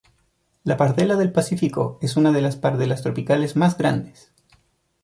[0.63, 4.31] La pardela del Pacífico es una de las pardelas tropicales más grandes.